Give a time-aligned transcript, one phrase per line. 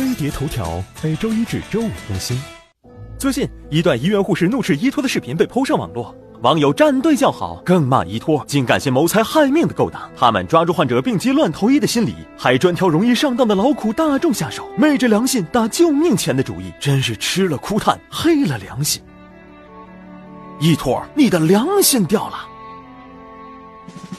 [0.00, 2.34] 飞碟头条每周一至周五更新。
[3.18, 10.10] 最近，一段医院护士怒斥医托的视频被抛上网络，网友站队叫好，更骂医托竟敢些谋财害命的勾当。
[10.16, 19.02] 他们抓住患者病急乱投医的心理，还专挑容易上当的劳苦大众下手，昧着良心打救命钱的主意，真是吃了哭炭，黑了良心。
[20.60, 22.48] 医托，你的良心掉了！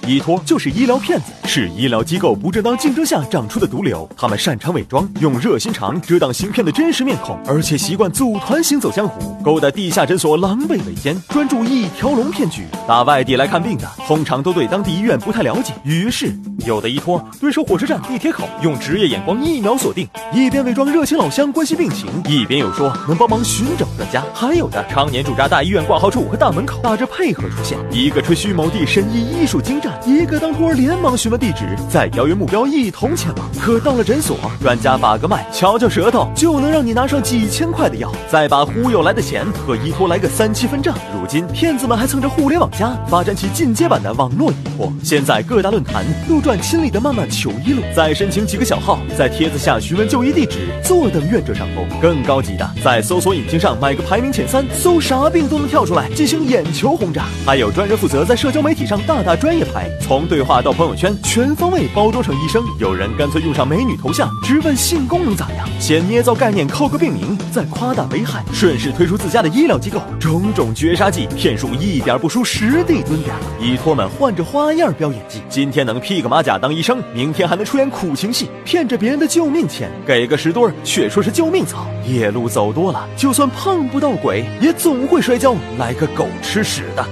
[0.07, 4.09] 依托就是医疗骗子，是医疗机构不正当竞争下长出的毒瘤。
[4.17, 12.65] 他们擅长伪装，用热心肠遮挡行骗的真实面孔，而且习惯组团行走江湖，勾搭地下诊所狼狈为奸，专注一条龙骗局。
[12.87, 16.33] 打外地来看病的，通常都对当地医院不太了解，于是
[16.65, 24.23] 有的医托蹲守火车站、地铁口，用职业眼光一秒锁定，一边伪装热情老乡关心病情，一边又说能帮忙寻找专家。
[24.33, 29.91] 还有的常年驻扎大医院挂号处和大门口，打着配合出现，一个吹嘘某地神医医术精湛。
[30.05, 33.49] 一个当托连忙询问地址，再邀约目标一同前往。
[33.59, 40.95] 可到了诊所，专家把个脉，瞧瞧舌头，就能让你拿上几千块的药，再把忽悠来的钱和医托来个三七分账。
[41.13, 44.91] 如今，骗子们还蹭着互联网加，发展起进阶版的网络医托。
[45.03, 51.85] 现在各大论坛路转亲里的漫漫求医路，再申请几个小号，在帖子下询问就医地址，坐等愿者上钩。
[52.01, 57.23] 更高级的，在搜索引擎上买个排名前三，搜啥病都能跳出来，进行眼球轰炸。
[57.45, 59.89] 还有专人负责在社交媒体上大打专业牌。
[60.01, 62.61] 从对话到朋友圈，全方位包装成医生。
[62.77, 65.65] 有人干脆用上美女头像，直问性功能咋样？
[65.79, 70.01] 先捏造概念，扣个病名，再夸大危害，顺势推出自家的医疗机构。
[70.19, 73.33] 种种绝杀技，骗术一点不输实地蹲点。
[73.57, 81.85] 医托们换着花样飙演技，今天能 P 个马甲当医生，明天还能出演苦情戏，骗着别人的救命钱，给个十吨却说是救命草。
[82.07, 87.05] 夜路走多了，就算碰不到鬼，也总会摔跤来个狗吃屎的。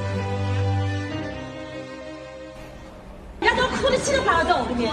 [3.40, 4.92] 人家都哭得稀里哗啦在我这边。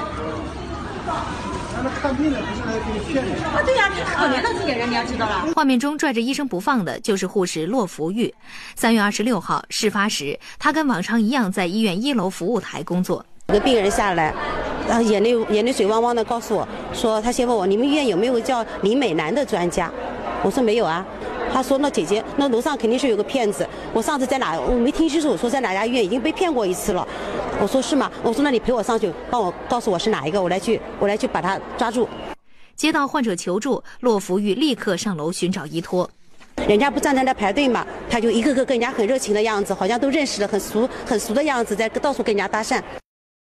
[2.02, 3.62] 看病的不是来给你骗的啊？
[3.64, 5.46] 对呀，太可怜了这些人，你要知道了。
[5.54, 8.34] 画面中拽着医生不放的就是护士骆福玉。
[8.74, 13.24] 三月二十六号事发时，他跟往常一样在医院一楼服务台工作。
[13.48, 14.34] 有个病人下来，
[14.88, 19.88] 然后眼泪眼泪水汪汪的，告诉我说他先问我你们医院有没有叫李美男的专家？
[20.42, 21.06] 我说没有啊。
[21.52, 23.66] 他说那姐姐，那楼上肯定是有个骗子。
[23.92, 24.58] 我上次在哪？
[24.58, 27.06] 我没听清楚，我说在哪家医院已经被骗过一次了。
[27.60, 28.10] 我说是吗？
[28.24, 32.08] 我说那你陪我上去，帮我告诉我是哪一个，我来去，我来去把他抓住。
[32.74, 36.10] 接到患者求助，骆福玉立刻上楼寻找依托。
[36.66, 42.82] 人家不站在那排队嘛，他就一个个跟人家很热情的样子，好像都认识了，很熟很熟的样子，在到处跟人家搭讪。